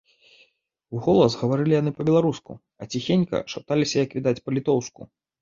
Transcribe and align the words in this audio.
Уголас 0.99 1.35
гаварылі 1.41 1.73
яны 1.81 1.91
па-беларуску, 1.99 2.51
а 2.85 2.89
ціхенька 2.95 3.43
шапталіся, 3.55 3.95
як 4.05 4.11
відаць, 4.19 4.37
па-літоўску. 4.49 5.01